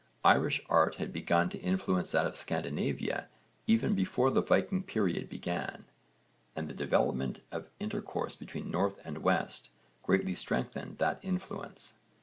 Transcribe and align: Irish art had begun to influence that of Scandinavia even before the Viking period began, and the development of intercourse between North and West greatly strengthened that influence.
Irish 0.25 0.63
art 0.67 0.95
had 0.95 1.13
begun 1.13 1.47
to 1.49 1.59
influence 1.59 2.11
that 2.11 2.25
of 2.25 2.35
Scandinavia 2.35 3.27
even 3.67 3.93
before 3.93 4.31
the 4.31 4.41
Viking 4.41 4.81
period 4.81 5.29
began, 5.29 5.85
and 6.55 6.67
the 6.67 6.73
development 6.73 7.41
of 7.51 7.69
intercourse 7.79 8.35
between 8.35 8.71
North 8.71 8.99
and 9.05 9.19
West 9.19 9.69
greatly 10.01 10.33
strengthened 10.33 10.97
that 10.97 11.19
influence. 11.21 11.99